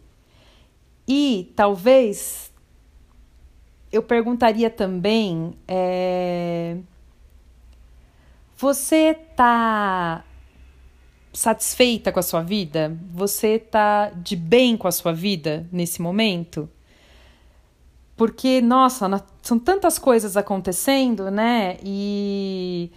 E 1.13 1.53
talvez 1.57 2.53
eu 3.91 4.01
perguntaria 4.01 4.71
também: 4.71 5.55
é, 5.67 6.77
você 8.57 9.13
tá 9.35 10.25
satisfeita 11.33 12.13
com 12.13 12.21
a 12.21 12.23
sua 12.23 12.43
vida? 12.43 12.97
Você 13.13 13.59
tá 13.59 14.11
de 14.11 14.37
bem 14.37 14.77
com 14.77 14.87
a 14.87 14.93
sua 14.93 15.13
vida 15.13 15.67
nesse 15.73 16.01
momento? 16.01 16.71
Porque, 18.17 18.61
nossa, 18.61 19.09
são 19.43 19.59
tantas 19.59 19.99
coisas 19.99 20.37
acontecendo, 20.37 21.29
né? 21.29 21.77
E, 21.83 22.89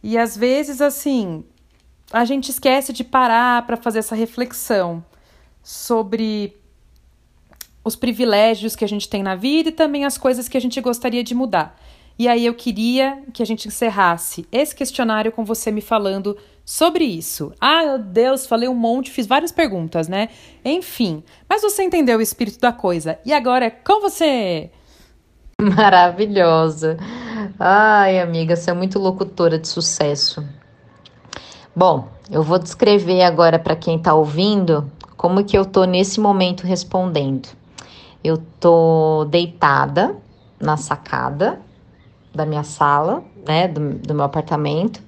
e 0.00 0.16
às 0.16 0.36
vezes, 0.36 0.80
assim, 0.80 1.44
a 2.12 2.24
gente 2.24 2.50
esquece 2.50 2.92
de 2.92 3.02
parar 3.02 3.66
para 3.66 3.76
fazer 3.76 3.98
essa 3.98 4.14
reflexão 4.14 5.04
sobre 5.60 6.61
os 7.84 7.96
privilégios 7.96 8.76
que 8.76 8.84
a 8.84 8.88
gente 8.88 9.08
tem 9.08 9.22
na 9.22 9.34
vida 9.34 9.70
e 9.70 9.72
também 9.72 10.04
as 10.04 10.16
coisas 10.16 10.48
que 10.48 10.56
a 10.56 10.60
gente 10.60 10.80
gostaria 10.80 11.24
de 11.24 11.34
mudar. 11.34 11.78
E 12.18 12.28
aí 12.28 12.44
eu 12.44 12.54
queria 12.54 13.22
que 13.32 13.42
a 13.42 13.46
gente 13.46 13.68
encerrasse 13.68 14.46
esse 14.52 14.74
questionário 14.74 15.32
com 15.32 15.44
você 15.44 15.70
me 15.70 15.80
falando 15.80 16.36
sobre 16.64 17.04
isso. 17.04 17.52
Ah, 17.60 17.82
meu 17.84 17.98
Deus, 17.98 18.46
falei 18.46 18.68
um 18.68 18.74
monte, 18.74 19.10
fiz 19.10 19.26
várias 19.26 19.50
perguntas, 19.50 20.08
né? 20.08 20.28
Enfim, 20.64 21.22
mas 21.48 21.62
você 21.62 21.82
entendeu 21.82 22.18
o 22.18 22.22
espírito 22.22 22.60
da 22.60 22.72
coisa. 22.72 23.18
E 23.24 23.32
agora 23.32 23.66
é 23.66 23.70
com 23.70 24.00
você. 24.00 24.70
Maravilhosa. 25.60 26.96
Ai, 27.58 28.20
amiga, 28.20 28.56
você 28.56 28.70
é 28.70 28.74
muito 28.74 28.98
locutora 28.98 29.58
de 29.58 29.68
sucesso. 29.68 30.44
Bom, 31.74 32.08
eu 32.30 32.42
vou 32.42 32.58
descrever 32.58 33.22
agora 33.22 33.58
para 33.58 33.74
quem 33.74 33.96
está 33.96 34.12
ouvindo 34.14 34.90
como 35.16 35.44
que 35.44 35.56
eu 35.56 35.64
tô 35.64 35.84
nesse 35.84 36.20
momento 36.20 36.66
respondendo. 36.66 37.48
Eu 38.22 38.38
tô 38.60 39.26
deitada 39.30 40.16
na 40.60 40.76
sacada 40.76 41.60
da 42.34 42.46
minha 42.46 42.62
sala, 42.62 43.22
né, 43.46 43.68
do, 43.68 43.94
do 43.94 44.14
meu 44.14 44.24
apartamento, 44.24 45.02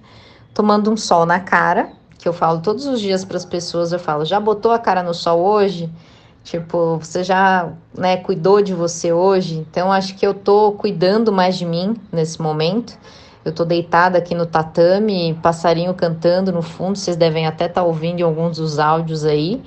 tomando 0.52 0.90
um 0.90 0.96
sol 0.96 1.24
na 1.24 1.40
cara, 1.40 1.92
que 2.18 2.28
eu 2.28 2.32
falo 2.32 2.60
todos 2.60 2.86
os 2.86 3.00
dias 3.00 3.24
para 3.24 3.36
as 3.36 3.44
pessoas, 3.44 3.92
eu 3.92 3.98
falo, 3.98 4.24
já 4.24 4.38
botou 4.40 4.72
a 4.72 4.78
cara 4.78 5.02
no 5.02 5.14
sol 5.14 5.40
hoje? 5.40 5.90
Tipo, 6.42 6.98
você 6.98 7.24
já, 7.24 7.72
né, 7.96 8.18
cuidou 8.18 8.60
de 8.60 8.74
você 8.74 9.12
hoje? 9.12 9.56
Então 9.56 9.90
acho 9.90 10.14
que 10.14 10.26
eu 10.26 10.34
tô 10.34 10.72
cuidando 10.72 11.32
mais 11.32 11.56
de 11.56 11.64
mim 11.64 11.96
nesse 12.12 12.40
momento. 12.40 12.98
Eu 13.44 13.52
tô 13.52 13.64
deitada 13.64 14.18
aqui 14.18 14.34
no 14.34 14.46
tatame, 14.46 15.38
passarinho 15.42 15.92
cantando 15.94 16.52
no 16.52 16.62
fundo, 16.62 16.96
vocês 16.96 17.16
devem 17.16 17.46
até 17.46 17.66
estar 17.66 17.80
tá 17.80 17.86
ouvindo 17.86 18.20
em 18.20 18.22
alguns 18.22 18.58
dos 18.58 18.78
áudios 18.78 19.24
aí. 19.24 19.62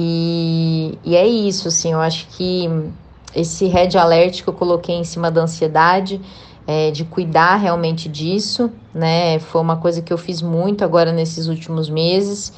E, 0.00 0.96
e 1.04 1.16
é 1.16 1.26
isso, 1.26 1.66
assim, 1.66 1.92
eu 1.92 1.98
acho 1.98 2.28
que 2.28 2.70
esse 3.34 3.66
red 3.66 3.98
alert 3.98 4.44
que 4.44 4.48
eu 4.48 4.54
coloquei 4.54 4.94
em 4.94 5.02
cima 5.02 5.28
da 5.28 5.42
ansiedade, 5.42 6.20
é, 6.68 6.92
de 6.92 7.04
cuidar 7.04 7.56
realmente 7.56 8.08
disso, 8.08 8.70
né? 8.94 9.40
Foi 9.40 9.60
uma 9.60 9.76
coisa 9.76 10.00
que 10.00 10.12
eu 10.12 10.16
fiz 10.16 10.40
muito 10.40 10.84
agora 10.84 11.10
nesses 11.12 11.48
últimos 11.48 11.90
meses. 11.90 12.52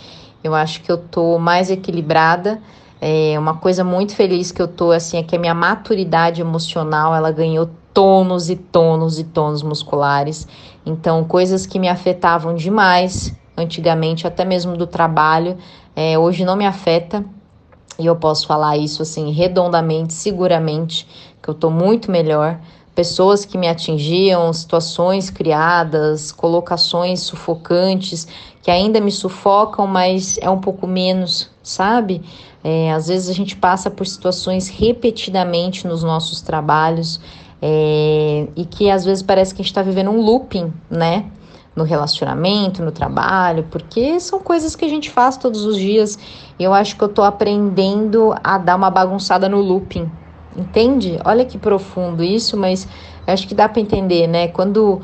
Eu 0.45 0.55
acho 0.55 0.83
que 0.83 0.93
eu 0.93 0.99
tô 0.99 1.39
mais 1.39 1.71
equilibrada. 1.71 2.61
É 3.01 3.39
uma 3.39 3.57
coisa 3.57 3.83
muito 3.83 4.15
feliz 4.15 4.53
que 4.53 4.61
eu 4.61 4.69
tô 4.69 4.91
assim 4.91 5.17
é 5.17 5.23
que 5.23 5.35
a 5.35 5.39
minha 5.39 5.55
maturidade 5.55 6.43
emocional 6.43 7.15
ela 7.15 7.31
ganhou 7.31 7.71
tônus 7.95 8.51
e 8.51 8.57
tônus 8.57 9.19
e 9.19 9.25
tônus 9.25 9.63
musculares. 9.63 10.47
Então, 10.85 11.25
coisas 11.25 11.65
que 11.65 11.79
me 11.79 11.89
afetavam 11.89 12.55
demais 12.55 13.35
antigamente, 13.57 14.27
até 14.27 14.45
mesmo 14.45 14.77
do 14.77 14.87
trabalho, 14.87 15.57
é, 16.03 16.19
hoje 16.19 16.47
não 16.47 16.57
me 16.57 16.65
afeta 16.65 17.23
e 17.99 18.07
eu 18.07 18.17
posso 18.17 18.47
falar 18.47 18.79
isso 18.79 19.03
assim 19.03 19.31
redondamente, 19.33 20.15
seguramente, 20.15 21.07
que 21.43 21.51
eu 21.51 21.53
tô 21.53 21.69
muito 21.69 22.11
melhor. 22.11 22.59
Pessoas 22.95 23.45
que 23.45 23.59
me 23.59 23.69
atingiam, 23.69 24.51
situações 24.51 25.29
criadas, 25.29 26.33
colocações 26.33 27.21
sufocantes 27.21 28.27
que 28.63 28.71
ainda 28.71 28.99
me 28.99 29.11
sufocam, 29.11 29.87
mas 29.87 30.39
é 30.41 30.49
um 30.49 30.59
pouco 30.59 30.87
menos, 30.87 31.51
sabe? 31.63 32.23
É, 32.65 32.91
às 32.93 33.09
vezes 33.09 33.29
a 33.29 33.35
gente 33.35 33.55
passa 33.55 33.91
por 33.91 34.07
situações 34.07 34.69
repetidamente 34.69 35.87
nos 35.87 36.03
nossos 36.03 36.41
trabalhos 36.41 37.21
é, 37.61 38.49
e 38.57 38.65
que 38.65 38.91
às 38.91 39.05
vezes 39.05 39.23
parece 39.23 39.55
que 39.55 39.61
a 39.61 39.63
gente 39.63 39.71
está 39.71 39.83
vivendo 39.83 40.11
um 40.11 40.23
looping, 40.23 40.73
né? 40.91 41.27
No 41.75 41.85
relacionamento, 41.85 42.83
no 42.83 42.91
trabalho, 42.91 43.67
porque 43.71 44.19
são 44.21 44.41
coisas 44.41 44.75
que 44.75 44.85
a 44.85 44.89
gente 44.89 45.11
faz 45.11 45.37
todos 45.37 45.65
os 45.65 45.77
dias. 45.77 46.19
Eu 46.59 46.75
acho 46.75 46.97
que 46.97 47.03
eu 47.03 47.09
tô 47.09 47.23
aprendendo 47.23 48.35
a 48.43 48.59
dar 48.59 48.77
uma 48.77 48.91
bagunçada 48.91 49.49
no 49.49 49.61
looping. 49.61 50.11
Entende? 50.57 51.19
Olha 51.25 51.45
que 51.45 51.57
profundo 51.57 52.25
isso, 52.25 52.57
mas 52.57 52.89
acho 53.27 53.47
que 53.47 53.55
dá 53.55 53.69
para 53.69 53.81
entender, 53.81 54.27
né? 54.27 54.49
Quando 54.49 55.01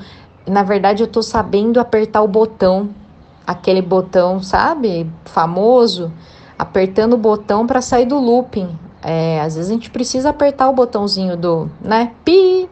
na 0.46 0.62
verdade 0.62 1.02
eu 1.02 1.06
tô 1.06 1.22
sabendo 1.22 1.80
apertar 1.80 2.22
o 2.22 2.28
botão, 2.28 2.90
aquele 3.46 3.80
botão, 3.80 4.42
sabe? 4.42 5.10
Famoso, 5.24 6.12
apertando 6.58 7.14
o 7.14 7.18
botão 7.18 7.66
para 7.66 7.80
sair 7.80 8.06
do 8.06 8.18
looping. 8.18 8.68
É, 9.02 9.40
às 9.40 9.54
vezes 9.54 9.70
a 9.70 9.74
gente 9.74 9.90
precisa 9.90 10.30
apertar 10.30 10.68
o 10.68 10.72
botãozinho 10.72 11.36
do, 11.36 11.70
né? 11.80 12.12
Pi, 12.24 12.68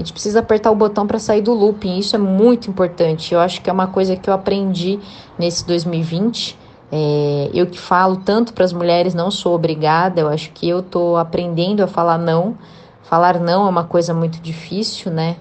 a 0.00 0.02
gente 0.02 0.14
precisa 0.14 0.40
apertar 0.40 0.70
o 0.70 0.74
botão 0.74 1.06
para 1.06 1.18
sair 1.18 1.42
do 1.42 1.52
looping. 1.52 1.98
Isso 1.98 2.16
é 2.16 2.18
muito 2.18 2.70
importante. 2.70 3.34
Eu 3.34 3.40
acho 3.40 3.60
que 3.60 3.68
é 3.68 3.72
uma 3.72 3.86
coisa 3.86 4.16
que 4.16 4.30
eu 4.30 4.34
aprendi 4.34 4.98
nesse 5.38 5.66
2020. 5.66 6.58
É, 6.90 7.50
eu 7.52 7.66
que 7.66 7.78
falo 7.78 8.16
tanto 8.16 8.54
para 8.54 8.64
as 8.64 8.72
mulheres, 8.72 9.12
não 9.12 9.30
sou 9.30 9.54
obrigada. 9.54 10.22
Eu 10.22 10.28
acho 10.28 10.52
que 10.52 10.66
eu 10.66 10.82
tô 10.82 11.16
aprendendo 11.16 11.82
a 11.82 11.86
falar 11.86 12.16
não. 12.16 12.56
Falar 13.02 13.38
não 13.38 13.66
é 13.66 13.68
uma 13.68 13.84
coisa 13.84 14.14
muito 14.14 14.40
difícil, 14.40 15.12
né? 15.12 15.36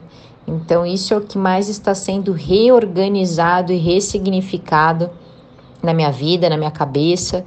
Então, 0.46 0.86
isso 0.86 1.14
é 1.14 1.18
o 1.18 1.22
que 1.22 1.38
mais 1.38 1.70
está 1.70 1.96
sendo 1.96 2.34
reorganizado 2.34 3.72
e 3.72 3.78
ressignificado 3.78 5.10
na 5.82 5.94
minha 5.94 6.12
vida, 6.12 6.50
na 6.50 6.58
minha 6.58 6.72
cabeça. 6.72 7.46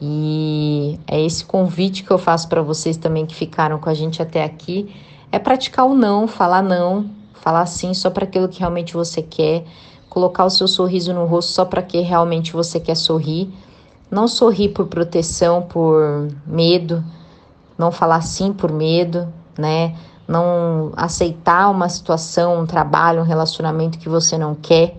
E 0.00 0.96
é 1.08 1.20
esse 1.20 1.44
convite 1.44 2.04
que 2.04 2.10
eu 2.12 2.18
faço 2.18 2.48
para 2.48 2.62
vocês 2.62 2.96
também 2.96 3.26
que 3.26 3.34
ficaram 3.34 3.80
com 3.80 3.90
a 3.90 3.94
gente 3.94 4.22
até 4.22 4.44
aqui 4.44 4.94
é 5.32 5.38
praticar 5.38 5.86
o 5.86 5.94
não, 5.94 6.28
falar 6.28 6.62
não, 6.62 7.06
falar 7.32 7.64
sim 7.64 7.94
só 7.94 8.10
para 8.10 8.24
aquilo 8.24 8.48
que 8.48 8.60
realmente 8.60 8.92
você 8.92 9.22
quer, 9.22 9.64
colocar 10.08 10.44
o 10.44 10.50
seu 10.50 10.68
sorriso 10.68 11.14
no 11.14 11.24
rosto 11.24 11.52
só 11.52 11.64
para 11.64 11.82
que 11.82 12.00
realmente 12.00 12.52
você 12.52 12.78
quer 12.78 12.94
sorrir. 12.94 13.50
Não 14.10 14.28
sorrir 14.28 14.68
por 14.68 14.86
proteção, 14.88 15.62
por 15.62 16.28
medo, 16.46 17.02
não 17.78 17.90
falar 17.90 18.20
sim 18.20 18.52
por 18.52 18.70
medo, 18.70 19.26
né? 19.58 19.96
Não 20.28 20.92
aceitar 20.94 21.70
uma 21.70 21.88
situação, 21.88 22.60
um 22.60 22.66
trabalho, 22.66 23.22
um 23.22 23.24
relacionamento 23.24 23.98
que 23.98 24.10
você 24.10 24.36
não 24.36 24.54
quer. 24.54 24.94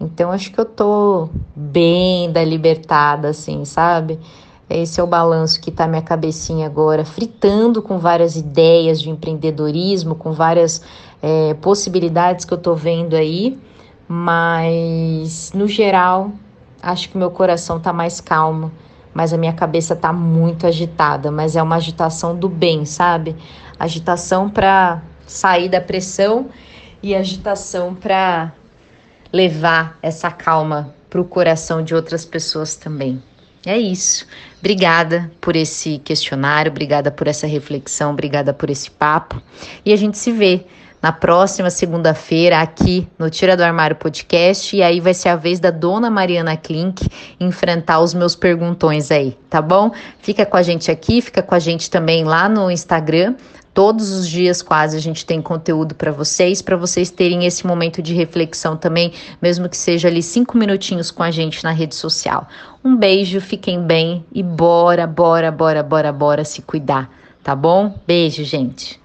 Então 0.00 0.30
acho 0.30 0.52
que 0.52 0.60
eu 0.60 0.64
tô 0.64 1.28
bem 1.56 2.30
da 2.30 2.44
libertada 2.44 3.28
assim, 3.28 3.64
sabe? 3.64 4.20
Esse 4.74 5.00
é 5.00 5.02
o 5.02 5.06
balanço 5.06 5.60
que 5.60 5.70
está 5.70 5.86
minha 5.86 6.02
cabecinha 6.02 6.66
agora, 6.66 7.04
fritando 7.04 7.82
com 7.82 7.98
várias 7.98 8.36
ideias 8.36 9.00
de 9.00 9.10
empreendedorismo, 9.10 10.14
com 10.14 10.32
várias 10.32 10.82
é, 11.22 11.54
possibilidades 11.54 12.44
que 12.44 12.52
eu 12.52 12.58
estou 12.58 12.74
vendo 12.74 13.14
aí, 13.14 13.58
mas 14.08 15.52
no 15.54 15.68
geral, 15.68 16.32
acho 16.82 17.08
que 17.08 17.18
meu 17.18 17.30
coração 17.30 17.76
está 17.76 17.92
mais 17.92 18.20
calmo, 18.20 18.72
mas 19.14 19.32
a 19.32 19.36
minha 19.36 19.52
cabeça 19.52 19.94
está 19.94 20.12
muito 20.12 20.66
agitada, 20.66 21.30
mas 21.30 21.54
é 21.54 21.62
uma 21.62 21.76
agitação 21.76 22.34
do 22.34 22.48
bem, 22.48 22.84
sabe? 22.84 23.36
Agitação 23.78 24.48
para 24.48 25.02
sair 25.26 25.68
da 25.68 25.80
pressão 25.80 26.48
e 27.02 27.14
agitação 27.14 27.94
para 27.94 28.52
levar 29.32 29.98
essa 30.02 30.30
calma 30.30 30.94
para 31.08 31.20
o 31.20 31.24
coração 31.24 31.82
de 31.82 31.94
outras 31.94 32.24
pessoas 32.24 32.74
também. 32.74 33.22
É 33.64 33.78
isso. 33.78 34.26
Obrigada 34.62 35.28
por 35.40 35.56
esse 35.56 35.98
questionário, 35.98 36.70
obrigada 36.70 37.10
por 37.10 37.26
essa 37.26 37.48
reflexão, 37.48 38.12
obrigada 38.12 38.54
por 38.54 38.70
esse 38.70 38.88
papo. 38.88 39.42
E 39.84 39.92
a 39.92 39.96
gente 39.96 40.16
se 40.16 40.30
vê 40.30 40.64
na 41.02 41.10
próxima 41.10 41.68
segunda-feira 41.68 42.60
aqui 42.60 43.08
no 43.18 43.28
Tira 43.28 43.56
do 43.56 43.64
Armário 43.64 43.96
Podcast. 43.96 44.76
E 44.76 44.80
aí 44.80 45.00
vai 45.00 45.14
ser 45.14 45.30
a 45.30 45.36
vez 45.36 45.58
da 45.58 45.72
dona 45.72 46.08
Mariana 46.08 46.56
Klink 46.56 47.08
enfrentar 47.40 47.98
os 47.98 48.14
meus 48.14 48.36
perguntões 48.36 49.10
aí, 49.10 49.36
tá 49.50 49.60
bom? 49.60 49.90
Fica 50.20 50.46
com 50.46 50.56
a 50.56 50.62
gente 50.62 50.92
aqui, 50.92 51.20
fica 51.20 51.42
com 51.42 51.56
a 51.56 51.58
gente 51.58 51.90
também 51.90 52.22
lá 52.22 52.48
no 52.48 52.70
Instagram. 52.70 53.34
Todos 53.74 54.10
os 54.10 54.28
dias, 54.28 54.60
quase, 54.60 54.96
a 54.96 55.00
gente 55.00 55.24
tem 55.24 55.40
conteúdo 55.40 55.94
para 55.94 56.12
vocês, 56.12 56.60
para 56.60 56.76
vocês 56.76 57.10
terem 57.10 57.46
esse 57.46 57.66
momento 57.66 58.02
de 58.02 58.12
reflexão 58.12 58.76
também, 58.76 59.12
mesmo 59.40 59.68
que 59.68 59.76
seja 59.76 60.08
ali 60.08 60.22
cinco 60.22 60.58
minutinhos 60.58 61.10
com 61.10 61.22
a 61.22 61.30
gente 61.30 61.64
na 61.64 61.72
rede 61.72 61.94
social. 61.94 62.46
Um 62.84 62.94
beijo, 62.94 63.40
fiquem 63.40 63.82
bem 63.82 64.24
e 64.32 64.42
bora, 64.42 65.06
bora, 65.06 65.50
bora, 65.50 65.82
bora, 65.82 66.12
bora 66.12 66.44
se 66.44 66.60
cuidar, 66.60 67.10
tá 67.42 67.56
bom? 67.56 67.98
Beijo, 68.06 68.44
gente. 68.44 69.01